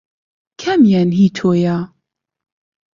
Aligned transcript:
کامیان 0.61 1.09
هی 1.17 1.27
تۆیە؟ 1.37 1.77